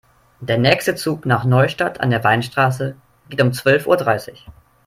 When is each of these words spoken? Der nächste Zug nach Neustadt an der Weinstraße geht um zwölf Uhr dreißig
Der 0.39 0.57
nächste 0.57 0.95
Zug 0.95 1.27
nach 1.27 1.43
Neustadt 1.45 2.01
an 2.01 2.09
der 2.09 2.23
Weinstraße 2.23 2.95
geht 3.29 3.39
um 3.39 3.53
zwölf 3.53 3.85
Uhr 3.85 3.97
dreißig 3.97 4.47